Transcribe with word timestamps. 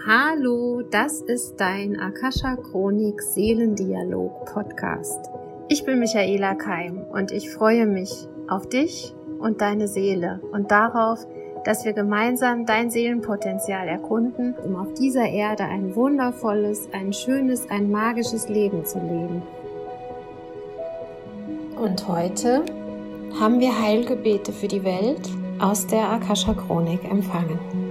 Hallo, 0.00 0.82
das 0.82 1.20
ist 1.20 1.60
dein 1.60 2.00
Akasha 2.00 2.56
Chronik 2.56 3.22
Seelendialog 3.22 4.46
Podcast. 4.46 5.30
Ich 5.68 5.84
bin 5.84 6.00
Michaela 6.00 6.56
Keim 6.56 7.04
und 7.12 7.30
ich 7.30 7.50
freue 7.50 7.86
mich 7.86 8.10
auf 8.48 8.68
dich 8.68 9.14
und 9.38 9.60
deine 9.60 9.86
Seele 9.86 10.40
und 10.50 10.72
darauf, 10.72 11.24
dass 11.64 11.84
wir 11.84 11.92
gemeinsam 11.92 12.66
dein 12.66 12.90
Seelenpotenzial 12.90 13.86
erkunden, 13.86 14.56
um 14.64 14.74
auf 14.74 14.92
dieser 14.94 15.28
Erde 15.28 15.64
ein 15.64 15.94
wundervolles, 15.94 16.88
ein 16.92 17.12
schönes, 17.12 17.70
ein 17.70 17.88
magisches 17.88 18.48
Leben 18.48 18.84
zu 18.84 18.98
leben. 18.98 19.42
Und 21.76 22.08
heute 22.08 22.64
haben 23.38 23.60
wir 23.60 23.80
Heilgebete 23.80 24.52
für 24.52 24.68
die 24.68 24.82
Welt 24.82 25.28
aus 25.60 25.86
der 25.86 26.08
Akasha 26.08 26.54
Chronik 26.54 27.04
empfangen. 27.04 27.81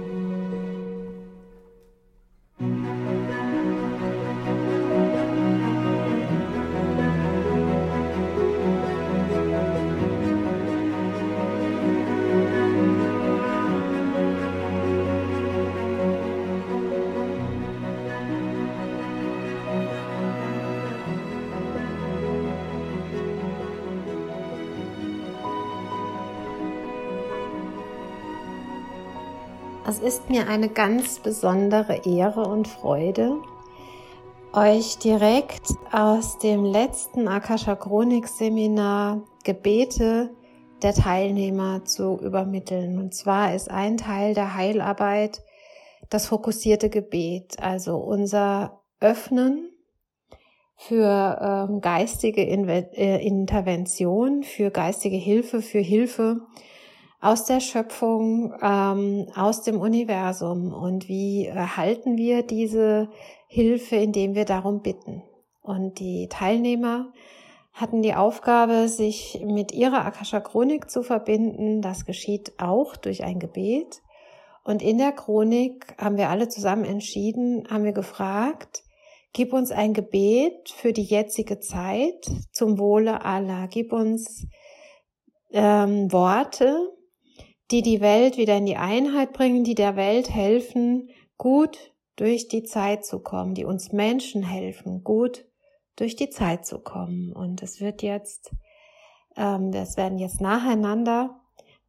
Ist 30.02 30.28
mir 30.28 30.48
eine 30.48 30.68
ganz 30.68 31.20
besondere 31.20 32.00
Ehre 32.04 32.42
und 32.42 32.66
Freude, 32.66 33.36
euch 34.52 34.98
direkt 34.98 35.62
aus 35.92 36.38
dem 36.38 36.64
letzten 36.64 37.28
Akasha 37.28 37.76
Chronik 37.76 38.26
Seminar 38.26 39.22
Gebete 39.44 40.30
der 40.82 40.92
Teilnehmer 40.92 41.84
zu 41.84 42.18
übermitteln. 42.20 42.98
Und 42.98 43.14
zwar 43.14 43.54
ist 43.54 43.70
ein 43.70 43.96
Teil 43.96 44.34
der 44.34 44.56
Heilarbeit 44.56 45.42
das 46.10 46.26
fokussierte 46.26 46.90
Gebet, 46.90 47.60
also 47.60 47.96
unser 47.96 48.82
Öffnen 49.00 49.70
für 50.76 51.68
ähm, 51.70 51.80
geistige 51.80 52.42
Inve 52.42 52.90
äh, 52.94 53.24
Intervention, 53.24 54.42
für 54.42 54.70
geistige 54.70 55.16
Hilfe, 55.16 55.62
für 55.62 55.78
Hilfe 55.78 56.40
aus 57.22 57.44
der 57.44 57.60
Schöpfung, 57.60 58.52
ähm, 58.60 59.28
aus 59.36 59.62
dem 59.62 59.80
Universum 59.80 60.72
und 60.72 61.08
wie 61.08 61.46
erhalten 61.46 62.16
wir 62.18 62.42
diese 62.42 63.08
Hilfe, 63.46 63.94
indem 63.94 64.34
wir 64.34 64.44
darum 64.44 64.82
bitten. 64.82 65.22
Und 65.62 66.00
die 66.00 66.28
Teilnehmer 66.28 67.12
hatten 67.72 68.02
die 68.02 68.16
Aufgabe, 68.16 68.88
sich 68.88 69.40
mit 69.44 69.70
ihrer 69.70 70.04
Akasha 70.04 70.40
Chronik 70.40 70.90
zu 70.90 71.04
verbinden. 71.04 71.80
Das 71.80 72.06
geschieht 72.06 72.54
auch 72.58 72.96
durch 72.96 73.22
ein 73.22 73.38
Gebet. 73.38 74.02
Und 74.64 74.82
in 74.82 74.98
der 74.98 75.12
Chronik 75.12 75.94
haben 75.98 76.16
wir 76.16 76.28
alle 76.28 76.48
zusammen 76.48 76.84
entschieden, 76.84 77.68
haben 77.70 77.84
wir 77.84 77.92
gefragt, 77.92 78.82
gib 79.32 79.52
uns 79.52 79.70
ein 79.70 79.94
Gebet 79.94 80.70
für 80.70 80.92
die 80.92 81.04
jetzige 81.04 81.60
Zeit 81.60 82.28
zum 82.50 82.80
Wohle 82.80 83.24
aller. 83.24 83.68
Gib 83.68 83.92
uns 83.92 84.48
ähm, 85.52 86.10
Worte, 86.12 86.92
die 87.72 87.82
die 87.82 88.02
Welt 88.02 88.36
wieder 88.36 88.56
in 88.58 88.66
die 88.66 88.76
Einheit 88.76 89.32
bringen, 89.32 89.64
die 89.64 89.74
der 89.74 89.96
Welt 89.96 90.30
helfen, 90.30 91.08
gut 91.38 91.92
durch 92.16 92.46
die 92.48 92.62
Zeit 92.62 93.06
zu 93.06 93.20
kommen, 93.20 93.54
die 93.54 93.64
uns 93.64 93.92
Menschen 93.92 94.42
helfen, 94.42 95.02
gut 95.02 95.46
durch 95.96 96.14
die 96.14 96.28
Zeit 96.28 96.66
zu 96.66 96.78
kommen. 96.78 97.32
Und 97.32 97.62
es 97.62 97.80
wird 97.80 98.02
jetzt, 98.02 98.54
ähm, 99.36 99.72
das 99.72 99.96
werden 99.96 100.18
jetzt 100.18 100.40
nacheinander 100.40 101.40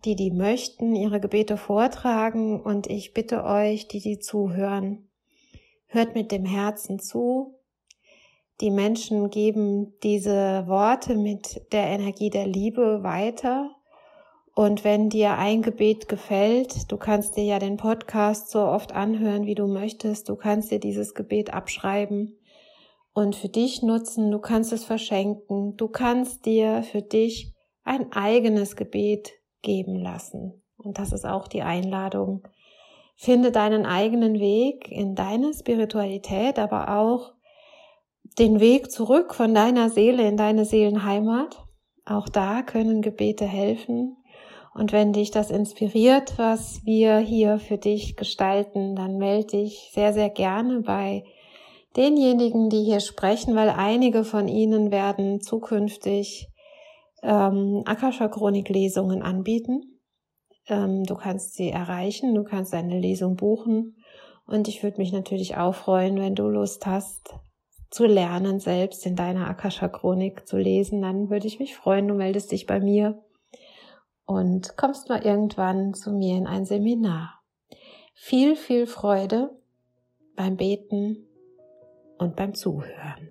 die, 0.05 0.15
die 0.15 0.31
möchten, 0.31 0.95
ihre 0.95 1.19
Gebete 1.19 1.57
vortragen. 1.57 2.61
Und 2.61 2.87
ich 2.87 3.13
bitte 3.13 3.43
euch, 3.43 3.87
die, 3.89 3.99
die 3.99 4.19
zuhören, 4.19 5.09
hört 5.87 6.15
mit 6.15 6.31
dem 6.31 6.45
Herzen 6.45 6.99
zu. 6.99 7.59
Die 8.61 8.71
Menschen 8.71 9.29
geben 9.29 9.99
diese 10.01 10.65
Worte 10.67 11.15
mit 11.15 11.73
der 11.73 11.87
Energie 11.87 12.29
der 12.29 12.47
Liebe 12.47 13.03
weiter 13.03 13.75
und 14.55 14.83
wenn 14.83 15.09
dir 15.09 15.37
ein 15.37 15.63
Gebet 15.63 16.07
gefällt, 16.07 16.91
du 16.91 16.97
kannst 16.97 17.37
dir 17.37 17.43
ja 17.43 17.59
den 17.59 17.77
Podcast 17.77 18.51
so 18.51 18.59
oft 18.59 18.91
anhören, 18.91 19.45
wie 19.45 19.55
du 19.55 19.67
möchtest, 19.67 20.29
du 20.29 20.35
kannst 20.35 20.69
dir 20.69 20.79
dieses 20.79 21.15
Gebet 21.15 21.53
abschreiben 21.53 22.37
und 23.13 23.35
für 23.35 23.49
dich 23.49 23.81
nutzen, 23.81 24.29
du 24.29 24.39
kannst 24.39 24.71
es 24.71 24.85
verschenken, 24.85 25.75
du 25.75 25.87
kannst 25.87 26.45
dir 26.45 26.83
für 26.83 27.01
dich 27.01 27.53
ein 27.83 28.11
eigenes 28.11 28.75
Gebet 28.75 29.33
geben 29.61 29.95
lassen. 29.95 30.61
Und 30.77 30.99
das 30.99 31.13
ist 31.13 31.25
auch 31.25 31.47
die 31.47 31.61
Einladung. 31.61 32.47
Finde 33.15 33.51
deinen 33.51 33.85
eigenen 33.85 34.39
Weg 34.39 34.91
in 34.91 35.15
deine 35.15 35.53
Spiritualität, 35.53 36.59
aber 36.59 36.97
auch 36.97 37.33
den 38.37 38.59
Weg 38.59 38.91
zurück 38.91 39.33
von 39.33 39.53
deiner 39.53 39.89
Seele 39.89 40.27
in 40.27 40.37
deine 40.37 40.65
Seelenheimat. 40.65 41.63
Auch 42.05 42.27
da 42.27 42.63
können 42.63 43.01
Gebete 43.01 43.45
helfen. 43.45 44.17
Und 44.73 44.91
wenn 44.91 45.13
dich 45.13 45.29
das 45.29 45.51
inspiriert, 45.51 46.37
was 46.37 46.83
wir 46.83 47.17
hier 47.17 47.59
für 47.59 47.77
dich 47.77 48.15
gestalten, 48.15 48.95
dann 48.95 49.17
melde 49.17 49.57
dich 49.57 49.91
sehr, 49.93 50.13
sehr 50.13 50.29
gerne 50.29 50.81
bei 50.81 51.23
denjenigen, 51.95 52.69
die 52.69 52.83
hier 52.83 52.99
sprechen, 52.99 53.55
weil 53.55 53.69
einige 53.69 54.23
von 54.23 54.47
ihnen 54.47 54.91
werden 54.91 55.41
zukünftig 55.41 56.49
ähm, 57.21 57.83
Akasha 57.85 58.27
Chronik 58.27 58.69
Lesungen 58.69 59.21
anbieten. 59.21 59.99
Ähm, 60.67 61.03
du 61.03 61.15
kannst 61.15 61.53
sie 61.53 61.69
erreichen, 61.69 62.33
du 62.33 62.43
kannst 62.43 62.73
eine 62.73 62.99
Lesung 62.99 63.35
buchen. 63.35 63.97
Und 64.47 64.67
ich 64.67 64.81
würde 64.81 64.97
mich 64.97 65.11
natürlich 65.11 65.55
auch 65.55 65.75
freuen, 65.75 66.17
wenn 66.17 66.35
du 66.35 66.47
Lust 66.47 66.85
hast 66.87 67.35
zu 67.91 68.05
lernen, 68.05 68.59
selbst 68.59 69.05
in 69.05 69.15
deiner 69.15 69.47
Akasha 69.47 69.87
Chronik 69.87 70.47
zu 70.47 70.57
lesen, 70.57 71.03
dann 71.03 71.29
würde 71.29 71.45
ich 71.45 71.59
mich 71.59 71.75
freuen, 71.75 72.07
du 72.07 72.15
meldest 72.15 72.51
dich 72.51 72.65
bei 72.65 72.79
mir 72.79 73.23
und 74.25 74.77
kommst 74.77 75.09
mal 75.09 75.25
irgendwann 75.25 75.93
zu 75.93 76.11
mir 76.11 76.37
in 76.37 76.47
ein 76.47 76.65
Seminar. 76.65 77.41
Viel, 78.13 78.55
viel 78.55 78.87
Freude 78.87 79.49
beim 80.35 80.57
Beten 80.57 81.27
und 82.17 82.35
beim 82.35 82.53
Zuhören. 82.53 83.29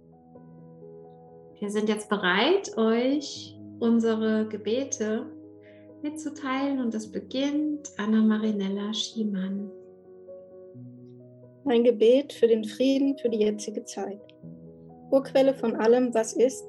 Wir 1.59 1.71
sind 1.71 1.89
jetzt 1.89 2.09
bereit, 2.09 2.77
euch 2.77 3.57
unsere 3.79 4.47
Gebete 4.49 5.27
mitzuteilen 6.03 6.81
und 6.81 6.95
es 6.95 7.11
beginnt 7.11 7.91
Anna 7.97 8.21
Marinella 8.21 8.93
Schiemann. 8.93 9.71
Mein 11.65 11.85
Gebet 11.85 12.33
für 12.33 12.49
den 12.49 12.65
Frieden 12.65 13.17
für 13.19 13.29
die 13.29 13.39
jetzige 13.39 13.85
Zeit. 13.85 14.21
Urquelle 15.11 15.55
von 15.55 15.77
allem, 15.77 16.13
was 16.13 16.33
ist, 16.33 16.65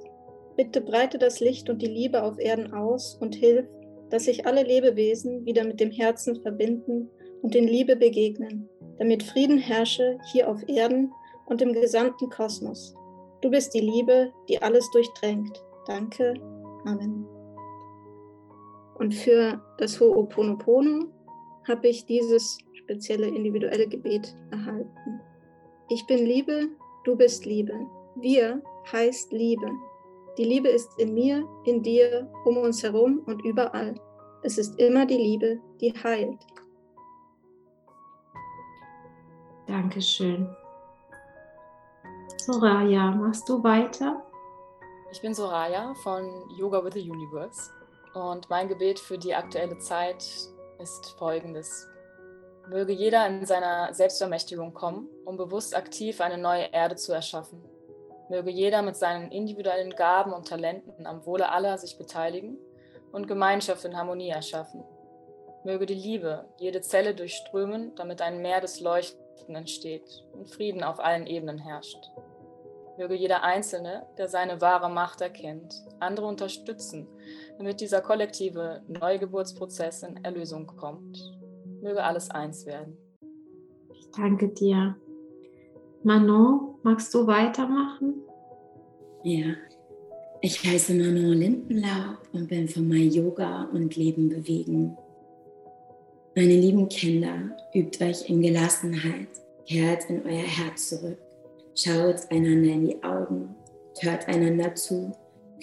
bitte 0.56 0.82
breite 0.82 1.18
das 1.18 1.40
Licht 1.40 1.70
und 1.70 1.82
die 1.82 1.88
Liebe 1.88 2.22
auf 2.22 2.38
Erden 2.38 2.74
aus 2.74 3.16
und 3.16 3.34
hilf, 3.34 3.66
dass 4.10 4.26
sich 4.26 4.46
alle 4.46 4.64
Lebewesen 4.64 5.46
wieder 5.46 5.64
mit 5.64 5.80
dem 5.80 5.92
Herzen 5.92 6.42
verbinden 6.42 7.10
und 7.42 7.56
in 7.56 7.68
Liebe 7.68 7.96
begegnen, 7.96 8.70
damit 8.98 9.24
Frieden 9.24 9.58
herrsche 9.58 10.18
hier 10.32 10.50
auf 10.50 10.68
Erden 10.68 11.12
und 11.46 11.62
im 11.62 11.74
gesamten 11.74 12.30
Kosmos. 12.30 12.96
Du 13.42 13.50
bist 13.50 13.74
die 13.74 13.82
Liebe, 13.82 14.32
die 14.48 14.62
alles 14.62 14.90
durchdrängt. 14.92 15.62
Danke. 15.86 16.34
Amen. 16.86 17.26
Und 18.96 19.14
für 19.14 19.62
das 19.78 20.00
Ho'oponopono 20.00 21.08
habe 21.68 21.88
ich 21.88 22.06
dieses 22.06 22.58
spezielle 22.74 23.28
individuelle 23.28 23.88
Gebet 23.88 24.36
erhalten. 24.52 25.22
Ich 25.90 26.06
bin 26.08 26.26
Liebe, 26.26 26.70
du 27.04 27.16
bist 27.16 27.46
Liebe. 27.46 27.74
Wir 28.16 28.62
heißt 28.92 29.32
Liebe. 29.34 29.70
Die 30.38 30.46
Liebe 30.46 30.68
ist 30.68 30.98
in 30.98 31.14
mir, 31.14 31.48
in 31.64 31.84
dir, 31.84 32.28
um 32.46 32.58
uns 32.58 32.82
herum 32.82 33.22
und 33.28 33.46
überall. 33.46 33.94
Es 34.42 34.58
ist 34.58 34.80
immer 34.80 35.06
die 35.06 35.18
Liebe, 35.18 35.60
die 35.80 35.94
heilt. 36.04 36.40
Dankeschön. 39.68 40.50
Soraya, 42.38 43.12
machst 43.12 43.48
du 43.48 43.64
weiter? 43.64 44.24
Ich 45.12 45.22
bin 45.22 45.36
Soraya 45.36 45.94
von 46.02 46.50
Yoga 46.58 46.84
with 46.84 46.94
the 46.96 47.10
Universe 47.10 47.70
und 48.16 48.50
mein 48.50 48.68
Gebet 48.68 49.00
für 49.00 49.18
die 49.18 49.36
aktuelle 49.36 49.78
Zeit 49.78 50.24
ist 50.80 51.16
folgendes. 51.20 51.88
Möge 52.68 52.92
jeder 52.92 53.28
in 53.28 53.46
seiner 53.46 53.94
Selbstermächtigung 53.94 54.74
kommen, 54.74 55.08
um 55.26 55.38
bewusst 55.38 55.76
aktiv 55.76 56.20
eine 56.22 56.40
neue 56.40 56.74
Erde 56.74 56.96
zu 56.96 57.14
erschaffen. 57.14 57.73
Möge 58.34 58.50
jeder 58.50 58.82
mit 58.82 58.96
seinen 58.96 59.32
individuellen 59.32 59.92
Gaben 59.92 60.34
und 60.34 60.48
Talenten 60.48 61.06
am 61.06 61.24
Wohle 61.28 61.52
aller 61.52 61.78
sich 61.78 62.00
beteiligen 62.00 62.58
und 63.12 63.28
Gemeinschaft 63.28 63.86
in 63.86 63.96
Harmonie 63.96 64.30
erschaffen. 64.30 64.84
Möge 65.64 65.86
die 65.86 65.94
Liebe 65.94 66.46
jede 66.58 66.82
Zelle 66.82 67.14
durchströmen, 67.14 67.94
damit 67.94 68.24
ein 68.24 68.42
Meer 68.42 68.60
des 68.60 68.82
Konflikten 68.82 69.54
entsteht 69.54 70.26
und 70.34 70.50
Frieden 70.50 70.84
auf 70.84 71.00
allen 71.00 71.28
Ebenen 71.28 71.60
herrscht. 71.60 72.10
Möge 72.98 73.14
jeder 73.14 73.44
Einzelne, 73.44 74.08
der 74.18 74.28
seine 74.28 74.62
wahre 74.62 74.90
Macht 74.90 75.22
erkennt, 75.22 75.76
andere 76.00 76.26
unterstützen, 76.26 77.08
damit 77.60 77.82
dieser 77.82 78.02
kollektive 78.02 78.82
Neugeburtsprozess 78.88 80.02
in 80.02 80.24
Erlösung 80.24 80.66
kommt. 80.66 81.20
Möge 81.84 82.04
alles 82.04 82.32
eins 82.32 82.66
werden. 82.66 82.98
Ich 83.94 84.10
danke 84.10 84.50
dir. 84.50 84.96
Manon, 86.02 86.73
magst 86.84 87.14
du 87.14 87.26
weitermachen? 87.26 88.16
Ja, 89.24 89.56
ich 90.42 90.64
heiße 90.64 90.94
Manon 90.94 91.34
Lindenlaub 91.34 92.18
und 92.34 92.50
bin 92.50 92.68
von 92.68 92.88
My 92.88 93.08
Yoga 93.08 93.70
und 93.72 93.96
Leben 93.96 94.30
bewegen. 94.30 94.98
Meine 96.36 96.56
lieben 96.56 96.90
Kinder, 96.90 97.56
übt 97.74 98.04
euch 98.04 98.30
in 98.30 98.42
Gelassenheit, 98.42 99.30
kehrt 99.66 100.10
in 100.10 100.26
euer 100.26 100.44
Herz 100.44 100.90
zurück, 100.90 101.20
schaut 101.76 102.30
einander 102.30 102.70
in 102.70 102.88
die 102.88 103.04
Augen, 103.04 103.56
hört 104.02 104.28
einander 104.28 104.76
zu, 104.76 105.14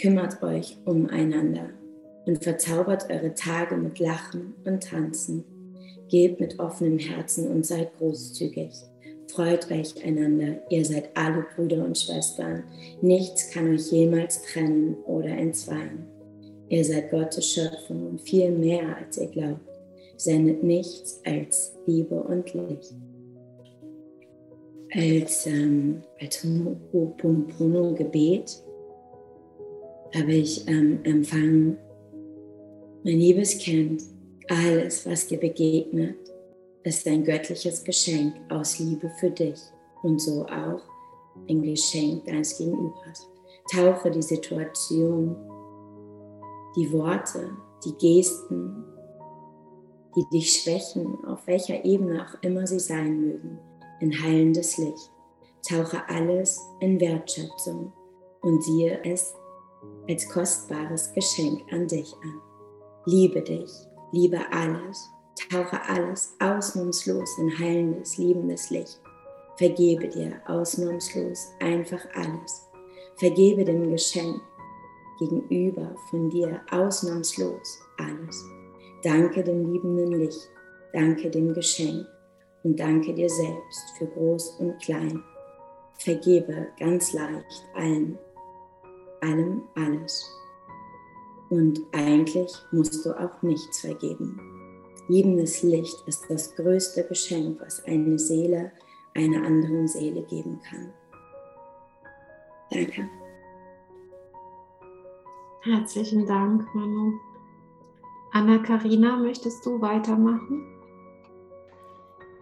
kümmert 0.00 0.42
euch 0.42 0.78
umeinander 0.86 1.68
und 2.24 2.42
verzaubert 2.42 3.10
eure 3.10 3.34
Tage 3.34 3.76
mit 3.76 3.98
Lachen 3.98 4.54
und 4.64 4.82
Tanzen. 4.82 5.44
Gebt 6.08 6.40
mit 6.40 6.58
offenem 6.58 6.98
Herzen 6.98 7.48
und 7.48 7.66
seid 7.66 7.96
großzügig. 7.98 8.72
Freut 9.32 9.70
euch 9.70 10.04
einander, 10.04 10.60
ihr 10.70 10.84
seid 10.84 11.10
alle 11.14 11.46
Brüder 11.54 11.84
und 11.84 11.96
Schwestern. 11.96 12.64
Nichts 13.00 13.48
kann 13.50 13.72
euch 13.72 13.92
jemals 13.92 14.42
trennen 14.42 14.96
oder 15.04 15.28
entzweien. 15.28 16.04
Ihr 16.68 16.84
seid 16.84 17.10
Gottes 17.10 17.46
Schöpfung 17.46 18.08
und 18.08 18.20
viel 18.20 18.50
mehr 18.50 18.96
als 18.96 19.18
ihr 19.18 19.28
glaubt. 19.28 19.60
Sendet 20.16 20.64
nichts 20.64 21.20
als 21.24 21.76
Liebe 21.86 22.20
und 22.22 22.52
Licht. 22.54 22.92
Als, 24.92 25.46
ähm, 25.46 26.02
als 26.20 26.44
Ho'oponopono-Gebet 26.44 28.64
habe 30.14 30.32
ich 30.32 30.66
ähm, 30.68 30.98
empfangen, 31.04 31.78
mein 33.04 33.18
liebes 33.18 33.58
Kind, 33.58 34.02
alles, 34.48 35.06
was 35.06 35.28
dir 35.28 35.38
begegnet, 35.38 36.16
ist 36.84 37.06
ein 37.06 37.24
göttliches 37.24 37.84
Geschenk 37.84 38.34
aus 38.50 38.78
Liebe 38.78 39.10
für 39.18 39.30
dich 39.30 39.60
und 40.02 40.20
so 40.20 40.46
auch 40.46 40.80
ein 41.48 41.62
Geschenk 41.62 42.24
deines 42.24 42.56
Gegenübers. 42.56 43.28
Tauche 43.74 44.10
die 44.10 44.22
Situation, 44.22 45.36
die 46.76 46.90
Worte, 46.92 47.50
die 47.84 47.94
Gesten, 47.98 48.84
die 50.16 50.24
dich 50.32 50.52
schwächen, 50.52 51.24
auf 51.26 51.46
welcher 51.46 51.84
Ebene 51.84 52.26
auch 52.26 52.42
immer 52.42 52.66
sie 52.66 52.80
sein 52.80 53.20
mögen, 53.20 53.58
in 54.00 54.22
heilendes 54.22 54.78
Licht. 54.78 55.10
Tauche 55.68 55.98
alles 56.08 56.60
in 56.80 56.98
Wertschätzung 56.98 57.92
und 58.40 58.64
siehe 58.64 58.98
es 59.04 59.34
als 60.08 60.28
kostbares 60.28 61.12
Geschenk 61.12 61.60
an 61.72 61.86
dich 61.86 62.12
an. 62.14 62.40
Liebe 63.04 63.42
dich, 63.42 63.70
liebe 64.12 64.40
alles 64.50 65.08
Tauche 65.48 65.80
alles 65.88 66.34
ausnahmslos 66.38 67.38
in 67.38 67.58
heilendes, 67.58 68.18
liebendes 68.18 68.70
Licht. 68.70 69.00
Vergebe 69.56 70.08
dir 70.08 70.40
ausnahmslos 70.46 71.48
einfach 71.60 72.04
alles. 72.14 72.66
Vergebe 73.16 73.64
dem 73.64 73.90
Geschenk 73.90 74.40
gegenüber 75.18 75.94
von 76.08 76.30
dir 76.30 76.60
ausnahmslos 76.70 77.80
alles. 77.98 78.44
Danke 79.02 79.44
dem 79.44 79.72
liebenden 79.72 80.12
Licht, 80.20 80.50
danke 80.92 81.30
dem 81.30 81.54
Geschenk 81.54 82.06
und 82.62 82.78
danke 82.78 83.14
dir 83.14 83.28
selbst 83.28 83.90
für 83.98 84.06
groß 84.06 84.56
und 84.60 84.78
klein. 84.82 85.22
Vergebe 85.98 86.68
ganz 86.78 87.12
leicht 87.12 87.64
allen, 87.74 88.18
allem 89.20 89.62
alles. 89.74 90.26
Und 91.50 91.80
eigentlich 91.92 92.52
musst 92.72 93.04
du 93.04 93.10
auch 93.10 93.42
nichts 93.42 93.80
vergeben. 93.80 94.49
Liebendes 95.10 95.64
Licht 95.64 96.06
ist 96.06 96.24
das 96.28 96.54
größte 96.54 97.02
Geschenk, 97.02 97.60
was 97.60 97.84
eine 97.84 98.16
Seele 98.16 98.70
einer 99.16 99.44
anderen 99.44 99.88
Seele 99.88 100.22
geben 100.22 100.60
kann. 100.62 100.92
Danke. 102.70 103.08
Herzlichen 105.62 106.28
Dank, 106.28 106.64
Manu. 106.76 107.14
Anna-Karina, 108.30 109.16
möchtest 109.16 109.66
du 109.66 109.80
weitermachen? 109.80 110.64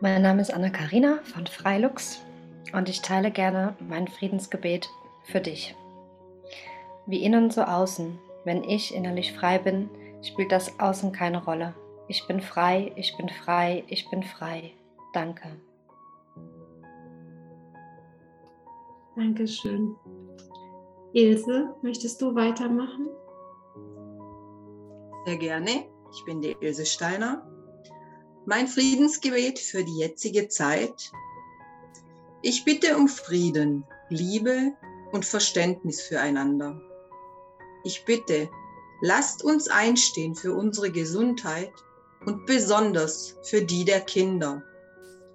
Mein 0.02 0.20
Name 0.20 0.42
ist 0.42 0.52
Anna-Karina 0.52 1.20
von 1.22 1.46
Freilux 1.46 2.20
und 2.74 2.90
ich 2.90 3.00
teile 3.00 3.30
gerne 3.30 3.76
mein 3.88 4.08
Friedensgebet 4.08 4.90
für 5.24 5.40
dich. 5.40 5.74
Wie 7.06 7.24
innen 7.24 7.50
so 7.50 7.62
außen, 7.62 8.18
wenn 8.44 8.62
ich 8.62 8.94
innerlich 8.94 9.32
frei 9.32 9.58
bin, 9.58 9.88
spielt 10.20 10.52
das 10.52 10.78
Außen 10.78 11.12
keine 11.12 11.42
Rolle. 11.42 11.74
Ich 12.10 12.26
bin 12.26 12.40
frei, 12.40 12.90
ich 12.96 13.14
bin 13.18 13.28
frei, 13.28 13.84
ich 13.86 14.08
bin 14.08 14.22
frei. 14.22 14.72
Danke. 15.12 15.60
Dankeschön. 19.14 19.94
Ilse, 21.12 21.74
möchtest 21.82 22.22
du 22.22 22.34
weitermachen? 22.34 23.08
Sehr 25.26 25.36
gerne. 25.36 25.84
Ich 26.14 26.24
bin 26.24 26.40
die 26.40 26.56
Ilse 26.60 26.86
Steiner. 26.86 27.46
Mein 28.46 28.68
Friedensgebet 28.68 29.58
für 29.58 29.84
die 29.84 29.98
jetzige 29.98 30.48
Zeit. 30.48 31.12
Ich 32.40 32.64
bitte 32.64 32.96
um 32.96 33.08
Frieden, 33.08 33.84
Liebe 34.08 34.72
und 35.12 35.26
Verständnis 35.26 36.00
füreinander. 36.00 36.80
Ich 37.84 38.06
bitte, 38.06 38.48
lasst 39.02 39.44
uns 39.44 39.68
einstehen 39.68 40.34
für 40.34 40.54
unsere 40.54 40.90
Gesundheit 40.90 41.72
und 42.24 42.46
besonders 42.46 43.36
für 43.42 43.62
die 43.62 43.84
der 43.84 44.00
Kinder. 44.00 44.62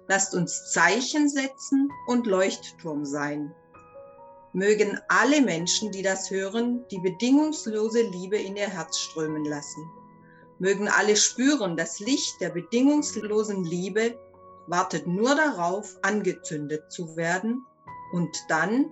Lasst 0.08 0.34
uns 0.34 0.70
Zeichen 0.72 1.28
setzen 1.28 1.90
und 2.06 2.26
Leuchtturm 2.26 3.04
sein. 3.04 3.54
Mögen 4.52 5.00
alle 5.08 5.40
Menschen, 5.40 5.90
die 5.90 6.02
das 6.02 6.30
hören, 6.30 6.84
die 6.90 7.00
bedingungslose 7.00 8.02
Liebe 8.02 8.36
in 8.36 8.56
ihr 8.56 8.68
Herz 8.68 8.98
strömen 8.98 9.44
lassen. 9.44 9.84
Mögen 10.58 10.88
alle 10.88 11.16
spüren, 11.16 11.76
das 11.76 11.98
Licht 11.98 12.40
der 12.40 12.50
bedingungslosen 12.50 13.64
Liebe 13.64 14.16
wartet 14.66 15.06
nur 15.06 15.34
darauf, 15.34 15.96
angezündet 16.02 16.92
zu 16.92 17.16
werden. 17.16 17.64
Und 18.12 18.36
dann 18.48 18.90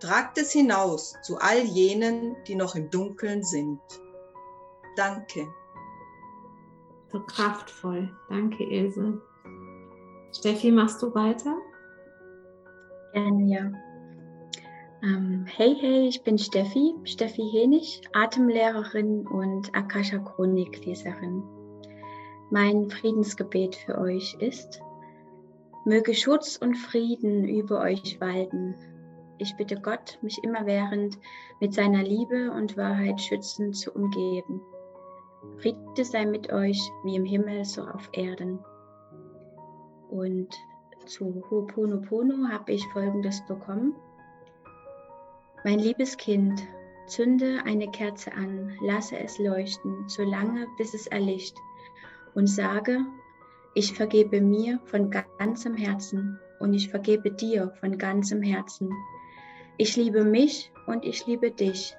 tragt 0.00 0.38
es 0.38 0.52
hinaus 0.52 1.14
zu 1.22 1.38
all 1.38 1.60
jenen, 1.64 2.36
die 2.46 2.54
noch 2.54 2.74
im 2.74 2.90
Dunkeln 2.90 3.42
sind. 3.44 3.80
Danke 4.96 5.46
so 7.14 7.20
kraftvoll. 7.20 8.10
Danke, 8.28 8.64
Ilse. 8.64 9.22
Steffi, 10.32 10.72
machst 10.72 11.00
du 11.00 11.14
weiter? 11.14 11.56
Gerne, 13.12 13.44
ja. 13.44 13.72
Ähm, 15.04 15.44
hey, 15.46 15.76
hey, 15.78 16.08
ich 16.08 16.24
bin 16.24 16.38
Steffi, 16.38 16.92
Steffi 17.04 17.42
Henich, 17.52 18.02
Atemlehrerin 18.14 19.28
und 19.28 19.72
Akasha 19.76 20.18
Chronikleserin. 20.18 21.44
Mein 22.50 22.90
Friedensgebet 22.90 23.76
für 23.76 23.96
euch 23.98 24.34
ist, 24.40 24.82
möge 25.84 26.14
Schutz 26.14 26.56
und 26.56 26.74
Frieden 26.74 27.46
über 27.48 27.80
euch 27.80 28.20
walten. 28.20 28.74
Ich 29.38 29.56
bitte 29.56 29.76
Gott, 29.80 30.18
mich 30.22 30.42
immerwährend 30.42 31.16
mit 31.60 31.74
seiner 31.74 32.02
Liebe 32.02 32.50
und 32.50 32.76
Wahrheit 32.76 33.20
schützend 33.20 33.76
zu 33.76 33.92
umgeben. 33.92 34.60
Friede 35.58 36.04
sei 36.04 36.26
mit 36.26 36.52
euch, 36.52 36.80
wie 37.04 37.16
im 37.16 37.24
Himmel, 37.24 37.64
so 37.64 37.82
auf 37.82 38.08
Erden. 38.12 38.58
Und 40.10 40.48
zu 41.06 41.42
Ho'oponopono 41.50 42.48
habe 42.50 42.72
ich 42.72 42.86
Folgendes 42.92 43.44
bekommen. 43.46 43.94
Mein 45.64 45.78
liebes 45.78 46.16
Kind, 46.16 46.62
zünde 47.06 47.60
eine 47.64 47.90
Kerze 47.90 48.32
an, 48.32 48.72
lasse 48.82 49.18
es 49.18 49.38
leuchten, 49.38 50.08
so 50.08 50.22
lange 50.22 50.66
bis 50.78 50.94
es 50.94 51.06
erlicht, 51.06 51.56
und 52.34 52.46
sage, 52.46 53.00
ich 53.74 53.92
vergebe 53.94 54.40
mir 54.40 54.78
von 54.84 55.10
ganzem 55.10 55.74
Herzen 55.74 56.38
und 56.60 56.74
ich 56.74 56.90
vergebe 56.90 57.30
dir 57.30 57.72
von 57.80 57.98
ganzem 57.98 58.42
Herzen. 58.42 58.90
Ich 59.76 59.96
liebe 59.96 60.24
mich 60.24 60.70
und 60.86 61.04
ich 61.04 61.26
liebe 61.26 61.50
dich. 61.50 61.96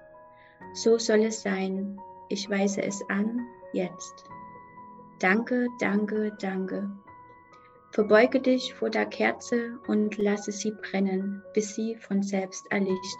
So 0.73 0.97
soll 0.97 1.23
es 1.25 1.41
sein, 1.41 1.99
ich 2.29 2.49
weise 2.49 2.81
es 2.81 3.07
an, 3.09 3.45
jetzt. 3.73 4.25
Danke, 5.19 5.67
danke, 5.79 6.31
danke. 6.39 6.89
Verbeuge 7.91 8.41
dich 8.41 8.73
vor 8.73 8.89
der 8.89 9.05
Kerze 9.05 9.79
und 9.87 10.17
lasse 10.17 10.51
sie 10.51 10.71
brennen, 10.71 11.41
bis 11.53 11.75
sie 11.75 11.95
von 11.95 12.21
selbst 12.21 12.65
erlicht. 12.69 13.17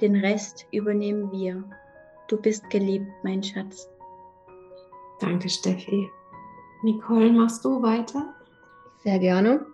Den 0.00 0.16
Rest 0.16 0.66
übernehmen 0.72 1.30
wir. 1.30 1.62
Du 2.28 2.40
bist 2.40 2.68
geliebt, 2.70 3.06
mein 3.22 3.42
Schatz. 3.42 3.90
Danke, 5.20 5.50
Steffi. 5.50 6.08
Nicole, 6.82 7.30
machst 7.30 7.64
du 7.64 7.82
weiter? 7.82 8.34
Sehr 9.02 9.18
gerne. 9.18 9.66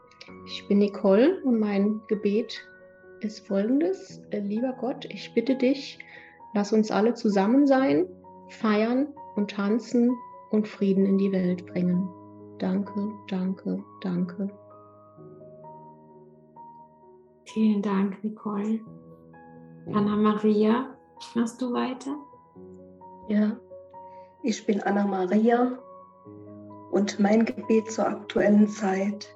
Ich 0.47 0.67
bin 0.67 0.79
Nicole 0.79 1.41
und 1.45 1.61
mein 1.61 2.03
Gebet 2.09 2.61
ist 3.21 3.47
folgendes. 3.47 4.21
Äh, 4.31 4.41
lieber 4.41 4.73
Gott, 4.73 5.07
ich 5.09 5.33
bitte 5.35 5.55
dich, 5.55 5.99
lass 6.55 6.73
uns 6.73 6.91
alle 6.91 7.15
zusammen 7.15 7.67
sein, 7.67 8.07
feiern 8.49 9.09
und 9.35 9.51
tanzen 9.51 10.17
und 10.51 10.69
Frieden 10.69 11.05
in 11.07 11.19
die 11.19 11.33
Welt 11.33 11.67
bringen. 11.67 12.09
Danke, 12.59 13.13
danke, 13.29 13.85
danke. 14.01 14.51
Vielen 17.53 17.83
Dank, 17.83 18.23
Nicole. 18.23 18.81
Anna-Maria, 19.93 20.97
machst 21.35 21.63
du 21.63 21.73
weiter? 21.73 22.17
Ja, 23.29 23.57
ich 24.43 24.67
bin 24.67 24.83
Anna-Maria 24.83 25.79
und 26.91 27.21
mein 27.21 27.45
Gebet 27.45 27.91
zur 27.91 28.09
aktuellen 28.09 28.69
Zeit. 28.69 29.29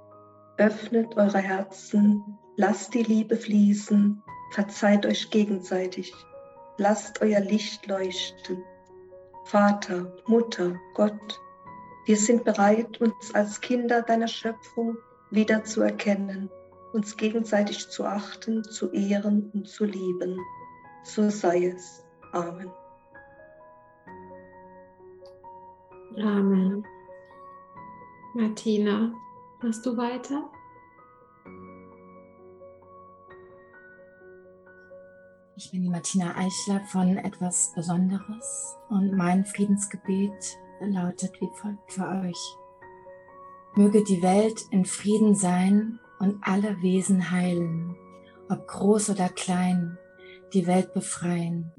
Öffnet 0.56 1.16
eure 1.16 1.38
Herzen, 1.38 2.38
lasst 2.56 2.94
die 2.94 3.02
Liebe 3.02 3.36
fließen, 3.36 4.22
verzeiht 4.52 5.06
euch 5.06 5.30
gegenseitig, 5.30 6.12
lasst 6.76 7.22
euer 7.22 7.40
Licht 7.40 7.86
leuchten. 7.86 8.62
Vater, 9.44 10.12
Mutter, 10.26 10.78
Gott, 10.94 11.40
wir 12.06 12.16
sind 12.16 12.44
bereit, 12.44 13.00
uns 13.00 13.34
als 13.34 13.60
Kinder 13.60 14.02
deiner 14.02 14.28
Schöpfung 14.28 14.96
wieder 15.30 15.64
zu 15.64 15.82
erkennen, 15.82 16.50
uns 16.92 17.16
gegenseitig 17.16 17.88
zu 17.88 18.04
achten, 18.04 18.64
zu 18.64 18.90
ehren 18.92 19.50
und 19.54 19.68
zu 19.68 19.84
lieben. 19.84 20.38
So 21.04 21.30
sei 21.30 21.66
es. 21.66 22.04
Amen. 22.32 22.70
Amen. 26.16 26.84
Martina, 28.34 29.12
machst 29.62 29.84
du 29.86 29.96
weiter? 29.96 30.50
Ich 35.70 35.72
bin 35.72 35.84
die 35.84 35.88
Martina 35.88 36.34
Eichler 36.36 36.80
von 36.88 37.16
Etwas 37.16 37.72
Besonderes 37.76 38.76
und 38.88 39.12
mein 39.12 39.44
Friedensgebet 39.44 40.58
lautet 40.80 41.40
wie 41.40 41.48
folgt 41.54 41.92
für 41.92 42.08
euch. 42.08 42.56
Möge 43.76 44.02
die 44.02 44.20
Welt 44.20 44.64
in 44.72 44.84
Frieden 44.84 45.36
sein 45.36 46.00
und 46.18 46.38
alle 46.42 46.82
Wesen 46.82 47.30
heilen, 47.30 47.94
ob 48.48 48.66
groß 48.66 49.10
oder 49.10 49.28
klein, 49.28 49.96
die 50.54 50.66
Welt 50.66 50.92
befreien. 50.92 51.70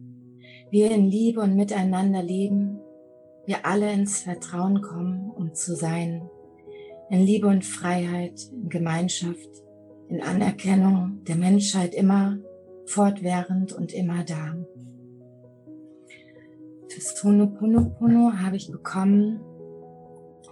Wir 0.69 0.89
in 0.91 1.07
Liebe 1.07 1.41
und 1.41 1.57
miteinander 1.57 2.23
leben, 2.23 2.79
wir 3.45 3.65
alle 3.65 3.91
ins 3.91 4.21
Vertrauen 4.21 4.81
kommen, 4.81 5.29
um 5.31 5.53
zu 5.53 5.75
sein 5.75 6.29
in 7.09 7.25
Liebe 7.25 7.47
und 7.47 7.65
Freiheit, 7.65 8.39
in 8.53 8.69
Gemeinschaft, 8.69 9.49
in 10.07 10.23
Anerkennung 10.23 11.25
der 11.25 11.35
Menschheit 11.35 11.93
immer 11.93 12.37
fortwährend 12.85 13.73
und 13.73 13.93
immer 13.93 14.23
da. 14.23 14.55
Fürs 16.89 17.23
Honoponopono 17.23 18.33
habe 18.33 18.57
ich 18.57 18.71
bekommen, 18.71 19.39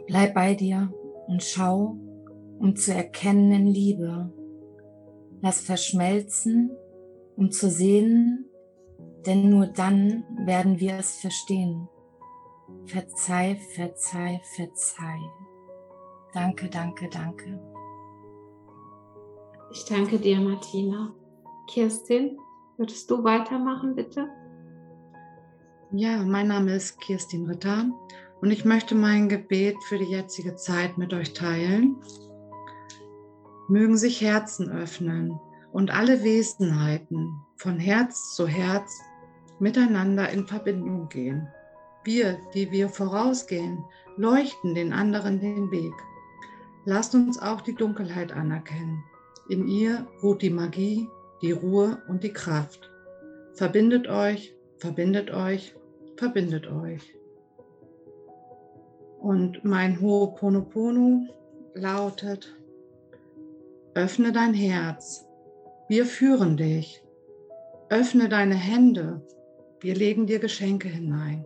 bleib 0.07 0.33
bei 0.33 0.55
dir 0.55 0.91
und 1.27 1.43
schau, 1.43 1.97
um 2.59 2.75
zu 2.75 2.93
erkennen 2.93 3.51
in 3.51 3.67
Liebe. 3.67 4.31
Lass 5.41 5.61
verschmelzen, 5.61 6.71
um 7.35 7.51
zu 7.51 7.69
sehen, 7.69 8.45
denn 9.25 9.49
nur 9.49 9.67
dann 9.67 10.23
werden 10.45 10.79
wir 10.79 10.95
es 10.95 11.17
verstehen. 11.17 11.87
Verzeih, 12.85 13.57
verzeih, 13.75 14.39
verzeih. 14.55 15.19
Danke, 16.33 16.69
danke, 16.69 17.09
danke. 17.09 17.59
Ich 19.71 19.85
danke 19.85 20.17
dir, 20.19 20.39
Martina. 20.39 21.13
Kirstin, 21.69 22.39
würdest 22.77 23.11
du 23.11 23.23
weitermachen, 23.23 23.95
bitte? 23.95 24.27
Ja, 25.91 26.23
mein 26.23 26.47
Name 26.47 26.73
ist 26.73 26.99
Kirstin 26.99 27.45
Ritter 27.45 27.85
und 28.41 28.49
ich 28.49 28.65
möchte 28.65 28.95
mein 28.95 29.29
Gebet 29.29 29.75
für 29.83 29.99
die 29.99 30.09
jetzige 30.09 30.55
Zeit 30.55 30.97
mit 30.97 31.13
euch 31.13 31.33
teilen. 31.33 31.97
Mögen 33.67 33.97
sich 33.97 34.19
Herzen 34.19 34.71
öffnen 34.71 35.39
und 35.71 35.91
alle 35.91 36.23
Wesenheiten 36.23 37.31
von 37.57 37.77
Herz 37.77 38.33
zu 38.33 38.47
Herz 38.47 38.99
miteinander 39.59 40.27
in 40.29 40.47
Verbindung 40.47 41.07
gehen. 41.09 41.47
Wir, 42.03 42.39
die 42.55 42.71
wir 42.71 42.89
vorausgehen, 42.89 43.85
leuchten 44.17 44.73
den 44.73 44.91
anderen 44.91 45.39
den 45.39 45.69
Weg. 45.69 45.93
Lasst 46.85 47.13
uns 47.13 47.39
auch 47.39 47.61
die 47.61 47.75
Dunkelheit 47.75 48.31
anerkennen. 48.31 49.03
In 49.49 49.67
ihr 49.67 50.07
ruht 50.23 50.41
die 50.41 50.49
Magie, 50.49 51.07
die 51.41 51.51
Ruhe 51.51 52.01
und 52.07 52.23
die 52.23 52.33
Kraft. 52.33 52.89
Verbindet 53.53 54.07
euch, 54.07 54.55
verbindet 54.77 55.31
euch, 55.31 55.75
verbindet 56.17 56.67
euch. 56.67 57.15
Und 59.19 59.63
mein 59.63 59.99
Ho'oponopono 59.99 61.27
lautet, 61.73 62.55
öffne 63.93 64.31
dein 64.31 64.53
Herz, 64.53 65.25
wir 65.87 66.05
führen 66.05 66.57
dich. 66.57 67.03
Öffne 67.89 68.29
deine 68.29 68.55
Hände, 68.55 69.21
wir 69.81 69.95
legen 69.95 70.27
dir 70.27 70.39
Geschenke 70.39 70.87
hinein. 70.87 71.45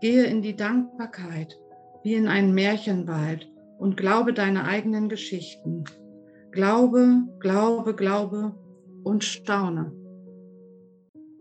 Gehe 0.00 0.24
in 0.24 0.42
die 0.42 0.54
Dankbarkeit 0.54 1.58
wie 2.02 2.14
in 2.14 2.28
einen 2.28 2.52
Märchenwald 2.52 3.50
und 3.78 3.96
glaube 3.96 4.34
deine 4.34 4.66
eigenen 4.66 5.08
Geschichten. 5.08 5.84
Glaube, 6.50 7.22
glaube, 7.40 7.96
glaube 7.96 8.54
und 9.04 9.22
staune. 9.22 9.92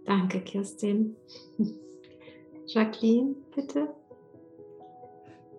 Danke, 0.06 0.42
Kirstin. 0.42 1.16
Jacqueline, 2.68 3.36
bitte. 3.56 3.88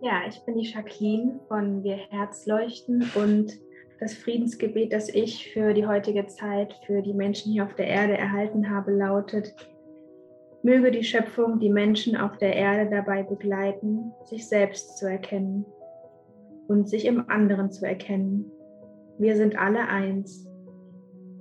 Ja, 0.00 0.23
ich 0.28 0.38
bin 0.44 0.58
die 0.58 0.70
Jacqueline 0.70 1.40
von 1.49 1.82
Wir 1.82 1.96
Herzleuchten 1.96 3.11
und 3.14 3.58
das 4.00 4.14
Friedensgebet, 4.14 4.92
das 4.92 5.08
ich 5.08 5.50
für 5.52 5.73
die 5.73 5.87
heutige 5.87 6.26
Zeit, 6.26 6.75
für 6.87 7.00
die 7.00 7.14
Menschen 7.14 7.52
hier 7.52 7.64
auf 7.64 7.75
der 7.75 7.87
Erde 7.87 8.16
erhalten 8.16 8.68
habe, 8.68 8.92
lautet, 8.92 9.54
möge 10.62 10.90
die 10.90 11.04
Schöpfung 11.04 11.58
die 11.58 11.70
Menschen 11.70 12.16
auf 12.16 12.37
der 12.38 12.54
Erde 12.54 12.90
dabei 12.90 13.23
begleiten, 13.23 14.12
sich 14.25 14.46
selbst 14.46 14.99
zu 14.99 15.08
erkennen 15.08 15.64
und 16.68 16.88
sich 16.88 17.04
im 17.04 17.28
anderen 17.30 17.70
zu 17.70 17.87
erkennen. 17.87 18.50
Wir 19.18 19.37
sind 19.37 19.56
alle 19.56 19.88
eins. 19.88 20.46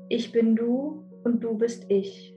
Ich 0.10 0.32
bin 0.32 0.56
du 0.56 1.04
und 1.24 1.44
du 1.44 1.58
bist 1.58 1.86
ich. 1.90 2.36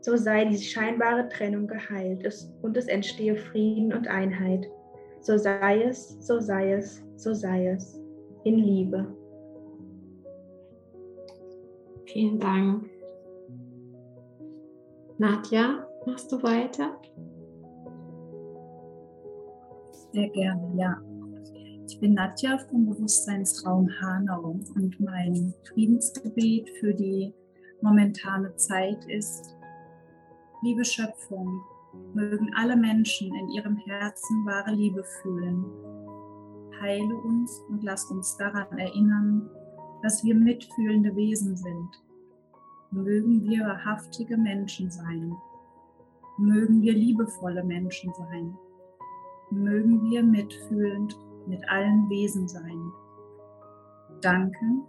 So 0.00 0.16
sei 0.16 0.44
die 0.44 0.58
scheinbare 0.58 1.28
Trennung 1.28 1.66
geheilt 1.66 2.24
und 2.62 2.76
es 2.76 2.86
entstehe 2.86 3.36
Frieden 3.36 3.92
und 3.92 4.06
Einheit. 4.06 4.70
So 5.20 5.36
sei 5.36 5.82
es, 5.82 6.16
so 6.20 6.38
sei 6.38 6.74
es, 6.74 7.02
so 7.16 7.34
sei 7.34 7.68
es. 7.68 8.00
In 8.44 8.58
Liebe. 8.58 9.06
Vielen 12.04 12.38
Dank. 12.38 12.88
Nadja, 15.18 15.88
machst 16.06 16.30
du 16.30 16.42
weiter? 16.42 17.00
Sehr 20.12 20.28
gerne, 20.28 20.72
ja. 20.76 21.02
Ich 21.88 22.00
bin 22.00 22.14
Nadja 22.14 22.58
vom 22.58 22.86
Bewusstseinsraum 22.86 23.88
Hanau 24.00 24.58
und 24.74 24.98
mein 24.98 25.54
Friedensgebet 25.62 26.68
für 26.80 26.92
die 26.92 27.32
momentane 27.80 28.56
Zeit 28.56 29.04
ist, 29.04 29.56
liebe 30.62 30.84
Schöpfung, 30.84 31.60
mögen 32.12 32.50
alle 32.56 32.76
Menschen 32.76 33.32
in 33.32 33.48
ihrem 33.50 33.76
Herzen 33.76 34.44
wahre 34.44 34.72
Liebe 34.72 35.04
fühlen. 35.22 35.64
Heile 36.80 37.14
uns 37.14 37.62
und 37.68 37.84
lass 37.84 38.10
uns 38.10 38.36
daran 38.36 38.76
erinnern, 38.78 39.48
dass 40.02 40.24
wir 40.24 40.34
mitfühlende 40.34 41.14
Wesen 41.14 41.56
sind. 41.56 42.02
Mögen 42.90 43.44
wir 43.44 43.64
wahrhaftige 43.64 44.36
Menschen 44.36 44.90
sein. 44.90 45.32
Mögen 46.36 46.82
wir 46.82 46.94
liebevolle 46.94 47.62
Menschen 47.62 48.12
sein 48.12 48.56
mögen 49.50 50.02
wir 50.10 50.22
mitfühlend 50.22 51.16
mit 51.46 51.68
allen 51.68 52.08
Wesen 52.08 52.48
sein. 52.48 52.92
Danke, 54.20 54.82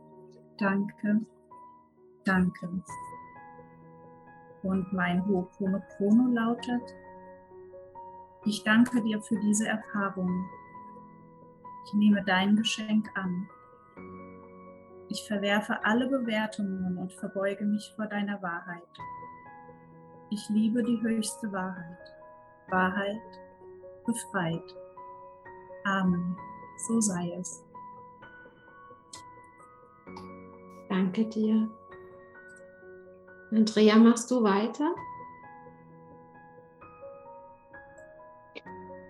danke, 0.58 1.22
danke. 2.24 2.84
Und 4.64 4.92
mein 4.92 5.24
Ho'oponopono 5.26 6.34
lautet, 6.34 6.82
ich 8.46 8.64
danke 8.64 9.02
dir 9.02 9.22
für 9.22 9.38
diese 9.40 9.68
Erfahrung. 9.68 10.46
Ich 11.86 11.94
nehme 11.94 12.24
dein 12.24 12.56
Geschenk 12.56 13.10
an. 13.16 13.48
Ich 15.10 15.26
verwerfe 15.28 15.86
alle 15.86 16.08
Bewertungen 16.08 16.98
und 16.98 17.14
verbeuge 17.14 17.66
mich 17.66 17.94
vor 17.96 18.08
deiner 18.08 18.42
Wahrheit. 18.42 18.84
Ich 20.30 20.50
liebe 20.50 20.84
die 20.84 21.02
höchste 21.02 21.52
Wahrheit. 21.52 22.14
Wahrheit 22.70 23.22
befreit. 24.06 24.76
Amen. 25.88 26.36
So 26.76 27.00
sei 27.00 27.32
es. 27.40 27.64
Danke 30.90 31.26
dir. 31.26 31.70
Andrea, 33.52 33.96
machst 33.96 34.30
du 34.30 34.44
weiter? 34.44 34.94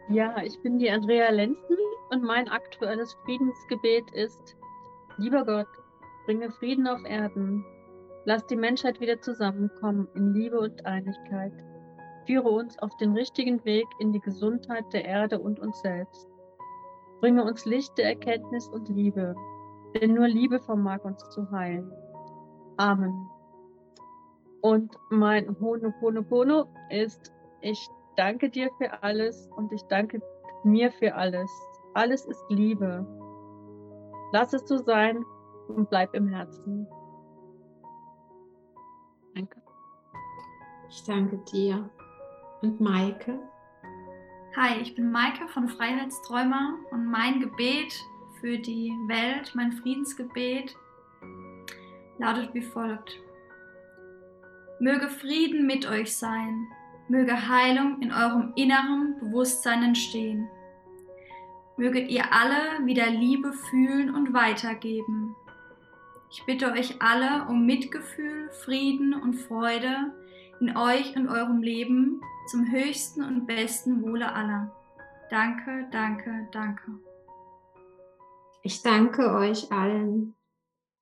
Ja, 0.10 0.42
ich 0.44 0.62
bin 0.62 0.78
die 0.78 0.90
Andrea 0.90 1.32
Lenzen 1.32 1.78
und 2.12 2.24
mein 2.24 2.48
aktuelles 2.48 3.14
Friedensgebet 3.26 4.12
ist, 4.12 4.56
lieber 5.18 5.44
Gott, 5.44 5.68
bringe 6.26 6.52
Frieden 6.52 6.88
auf 6.88 7.04
Erden, 7.04 7.66
lass 8.26 8.46
die 8.46 8.56
Menschheit 8.56 9.02
wieder 9.02 9.20
zusammenkommen 9.20 10.08
in 10.14 10.34
Liebe 10.34 10.60
und 10.60 10.86
Einigkeit, 10.86 11.52
führe 12.28 12.50
uns 12.50 12.78
auf 12.80 12.96
den 12.98 13.14
richtigen 13.14 13.66
Weg 13.66 13.88
in 14.00 14.14
die 14.14 14.22
Gesundheit 14.22 14.86
der 14.94 15.04
Erde 15.06 15.40
und 15.40 15.60
uns 15.60 15.82
selbst, 15.82 16.37
bringe 17.20 17.44
uns 17.44 17.66
Licht 17.66 17.98
der 17.98 18.06
Erkenntnis 18.10 18.68
und 18.68 18.90
Liebe, 18.90 19.36
denn 19.96 20.14
nur 20.14 20.28
Liebe 20.28 20.60
vermag 20.60 21.04
uns 21.04 21.28
zu 21.30 21.50
heilen. 21.52 21.92
Amen. 22.78 23.30
Und 24.62 24.98
mein 25.10 25.56
Honoponopono 25.60 26.68
ist, 26.90 27.34
ich 27.62 27.88
danke 28.16 28.50
dir 28.50 28.70
für 28.78 29.04
alles 29.04 29.50
und 29.56 29.72
ich 29.72 29.82
danke 29.84 30.22
mir 30.64 30.92
für 30.92 31.16
alles. 31.16 31.50
Alles 31.94 32.26
ist 32.26 32.44
Liebe. 32.50 33.06
Lass 34.34 34.54
es 34.54 34.68
so 34.68 34.78
sein 34.78 35.24
und 35.70 35.90
bleib 35.90 36.14
im 36.14 36.28
Herzen. 36.28 36.88
Danke. 39.36 39.62
Ich 40.90 41.04
danke 41.04 41.38
dir. 41.52 41.90
Und 42.62 42.82
Maike? 42.82 43.40
Hi, 44.60 44.82
ich 44.82 44.96
bin 44.96 45.12
Maike 45.12 45.48
von 45.50 45.70
Freiheitsträumer 45.70 46.80
und 46.90 47.06
mein 47.06 47.40
Gebet 47.40 47.94
für 48.42 48.58
die 48.58 48.92
Welt, 49.06 49.52
mein 49.54 49.72
Friedensgebet 49.72 50.76
lautet 52.18 52.56
wie 52.56 52.64
folgt. 52.64 53.20
Möge 54.80 55.10
Frieden 55.10 55.68
mit 55.68 55.88
euch 55.88 56.18
sein, 56.18 56.68
möge 57.08 57.48
Heilung 57.48 58.02
in 58.02 58.12
eurem 58.12 58.54
inneren 58.56 59.20
Bewusstsein 59.20 59.84
entstehen. 59.84 60.50
Möget 61.78 62.10
ihr 62.10 62.34
alle 62.34 62.84
wieder 62.84 63.12
Liebe 63.12 63.54
fühlen 63.54 64.16
und 64.16 64.34
weitergeben. 64.34 65.36
Ich 66.32 66.44
bitte 66.48 66.72
euch 66.72 67.00
alle 67.00 67.48
um 67.48 67.68
Mitgefühl, 67.68 68.50
Frieden 68.66 69.14
und 69.14 69.36
Freude 69.36 70.16
in 70.60 70.76
euch 70.76 71.16
und 71.16 71.28
eurem 71.28 71.62
Leben 71.62 72.22
zum 72.50 72.72
höchsten 72.72 73.24
und 73.24 73.46
besten 73.46 74.02
Wohle 74.02 74.34
aller. 74.34 74.72
Danke, 75.30 75.88
danke, 75.92 76.48
danke. 76.52 77.00
Ich 78.64 78.82
danke 78.82 79.34
euch 79.34 79.72
allen 79.72 80.36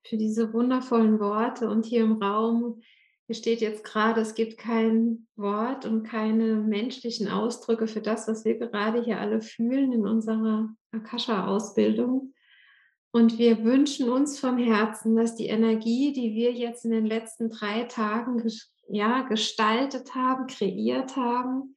für 0.06 0.18
diese 0.18 0.54
wundervollen 0.54 1.20
Worte 1.20 1.70
und 1.70 1.86
hier 1.86 2.04
im 2.04 2.22
Raum 2.22 2.82
hier 3.28 3.36
steht 3.36 3.62
jetzt 3.62 3.84
gerade, 3.84 4.22
es 4.22 4.36
gibt 4.36 4.60
kein 4.60 5.28
Wort 5.36 5.86
und 5.86 6.04
keine 6.04 6.58
menschlichen 6.58 7.28
Ausdrücke 7.28 7.88
für 7.88 8.02
das, 8.02 8.28
was 8.28 8.46
wir 8.46 8.60
gerade 8.60 9.04
hier 9.04 9.20
alle 9.20 9.42
fühlen 9.42 9.92
in 9.94 10.06
unserer 10.06 10.70
Akasha-Ausbildung. 10.92 12.34
Und 13.12 13.40
wir 13.40 13.64
wünschen 13.64 14.10
uns 14.10 14.40
vom 14.40 14.58
Herzen, 14.58 15.16
dass 15.16 15.36
die 15.36 15.48
Energie, 15.48 16.14
die 16.14 16.36
wir 16.36 16.52
jetzt 16.52 16.86
in 16.86 16.92
den 16.92 17.06
letzten 17.06 17.50
drei 17.50 17.86
Tagen 17.86 18.38
ja, 18.90 19.22
gestaltet 19.24 20.16
haben, 20.16 20.48
kreiert 20.48 21.16
haben, 21.16 21.76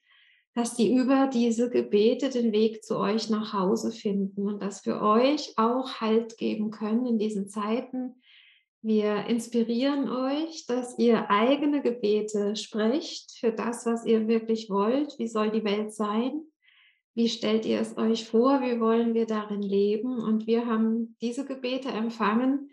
dass 0.55 0.75
die 0.75 0.95
über 0.95 1.29
diese 1.33 1.71
Gebete 1.71 2.31
den 2.31 2.53
Weg 2.53 2.85
zu 2.85 2.99
euch 2.99 3.31
nach 3.31 3.53
Hause 3.53 3.93
finden 3.93 4.47
und 4.47 4.61
dass 4.61 4.85
wir 4.85 5.00
euch 5.00 5.55
auch 5.57 6.00
Halt 6.00 6.37
geben 6.37 6.71
können 6.71 7.07
in 7.07 7.19
diesen 7.19 7.49
Zeiten, 7.49 8.15
wir 8.81 9.27
inspirieren 9.27 10.09
euch, 10.09 10.67
dass 10.67 10.99
ihr 10.99 11.30
eigene 11.30 11.82
Gebete 11.82 12.54
sprecht 12.54 13.32
für 13.39 13.52
das, 13.52 13.87
was 13.87 14.06
ihr 14.06 14.28
wirklich 14.28 14.71
wollt. 14.71 15.19
Wie 15.19 15.26
soll 15.26 15.50
die 15.50 15.65
Welt 15.65 15.93
sein? 15.93 16.43
Wie 17.15 17.28
stellt 17.28 17.67
ihr 17.67 17.80
es 17.80 17.99
euch 17.99 18.25
vor? 18.25 18.61
Wie 18.61 18.78
wollen 18.78 19.15
wir 19.15 19.26
darin 19.26 19.63
leben? 19.63 20.21
Und 20.21 20.47
wir 20.47 20.67
haben 20.67 21.17
diese 21.21 21.45
Gebete 21.45 21.89
empfangen 21.89 22.71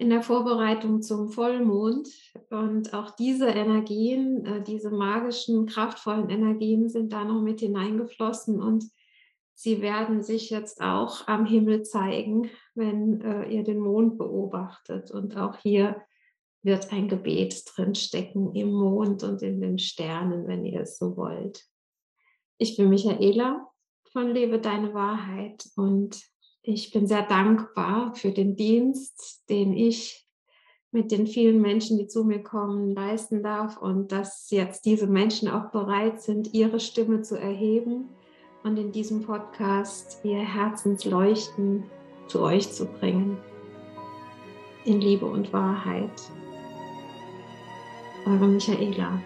in 0.00 0.08
der 0.08 0.22
Vorbereitung 0.22 1.02
zum 1.02 1.28
Vollmond. 1.28 2.08
Und 2.48 2.94
auch 2.94 3.10
diese 3.10 3.48
Energien, 3.48 4.44
äh, 4.46 4.62
diese 4.62 4.90
magischen, 4.90 5.66
kraftvollen 5.66 6.30
Energien 6.30 6.88
sind 6.88 7.12
da 7.12 7.24
noch 7.24 7.42
mit 7.42 7.60
hineingeflossen 7.60 8.60
und 8.60 8.84
Sie 9.62 9.82
werden 9.82 10.22
sich 10.22 10.48
jetzt 10.48 10.80
auch 10.80 11.28
am 11.28 11.44
Himmel 11.44 11.82
zeigen, 11.82 12.48
wenn 12.74 13.20
äh, 13.20 13.44
ihr 13.50 13.62
den 13.62 13.78
Mond 13.78 14.16
beobachtet. 14.16 15.10
Und 15.10 15.36
auch 15.36 15.58
hier 15.58 16.00
wird 16.62 16.90
ein 16.94 17.08
Gebet 17.08 17.64
drin 17.66 17.94
stecken 17.94 18.54
im 18.54 18.72
Mond 18.72 19.22
und 19.22 19.42
in 19.42 19.60
den 19.60 19.78
Sternen, 19.78 20.48
wenn 20.48 20.64
ihr 20.64 20.80
es 20.80 20.96
so 20.96 21.14
wollt. 21.14 21.62
Ich 22.56 22.78
bin 22.78 22.88
Michaela 22.88 23.68
von 24.10 24.32
Lebe 24.32 24.60
deine 24.60 24.94
Wahrheit 24.94 25.68
und 25.76 26.18
ich 26.62 26.92
bin 26.92 27.06
sehr 27.06 27.22
dankbar 27.22 28.14
für 28.14 28.32
den 28.32 28.56
Dienst, 28.56 29.44
den 29.48 29.72
ich 29.72 30.26
mit 30.92 31.12
den 31.12 31.26
vielen 31.26 31.60
Menschen, 31.60 31.98
die 31.98 32.08
zu 32.08 32.24
mir 32.24 32.42
kommen, 32.42 32.94
leisten 32.94 33.42
darf 33.42 33.76
und 33.76 34.10
dass 34.12 34.50
jetzt 34.50 34.84
diese 34.84 35.06
Menschen 35.06 35.48
auch 35.48 35.70
bereit 35.70 36.20
sind, 36.20 36.52
ihre 36.52 36.80
Stimme 36.80 37.22
zu 37.22 37.38
erheben 37.38 38.08
und 38.64 38.76
in 38.76 38.92
diesem 38.92 39.22
Podcast 39.22 40.20
ihr 40.24 40.40
Herzensleuchten 40.40 41.84
zu 42.26 42.42
euch 42.42 42.70
zu 42.72 42.86
bringen. 42.86 43.38
In 44.84 45.00
Liebe 45.00 45.26
und 45.26 45.52
Wahrheit. 45.52 46.10
Eure 48.26 48.48
Michaela. 48.48 49.20